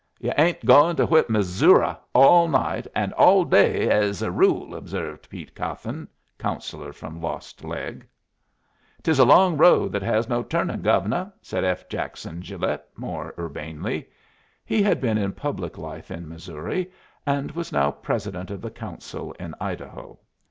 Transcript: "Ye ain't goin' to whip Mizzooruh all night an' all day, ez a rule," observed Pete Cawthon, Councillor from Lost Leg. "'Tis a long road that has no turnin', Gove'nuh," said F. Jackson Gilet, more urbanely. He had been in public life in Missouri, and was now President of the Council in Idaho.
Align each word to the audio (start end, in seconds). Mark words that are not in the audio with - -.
"Ye 0.19 0.31
ain't 0.35 0.65
goin' 0.65 0.95
to 0.95 1.05
whip 1.05 1.29
Mizzooruh 1.29 1.95
all 2.15 2.47
night 2.47 2.87
an' 2.95 3.13
all 3.13 3.43
day, 3.45 3.87
ez 3.87 4.23
a 4.23 4.31
rule," 4.31 4.73
observed 4.73 5.29
Pete 5.29 5.53
Cawthon, 5.53 6.07
Councillor 6.39 6.91
from 6.91 7.21
Lost 7.21 7.63
Leg. 7.63 8.07
"'Tis 9.03 9.19
a 9.19 9.25
long 9.25 9.57
road 9.57 9.91
that 9.91 10.01
has 10.01 10.27
no 10.27 10.41
turnin', 10.41 10.81
Gove'nuh," 10.81 11.31
said 11.43 11.63
F. 11.63 11.87
Jackson 11.87 12.39
Gilet, 12.39 12.83
more 12.95 13.35
urbanely. 13.37 14.09
He 14.65 14.81
had 14.81 14.99
been 15.01 15.19
in 15.19 15.33
public 15.33 15.77
life 15.77 16.09
in 16.09 16.27
Missouri, 16.27 16.91
and 17.23 17.51
was 17.51 17.71
now 17.71 17.91
President 17.91 18.49
of 18.49 18.59
the 18.59 18.71
Council 18.71 19.33
in 19.33 19.53
Idaho. 19.61 20.17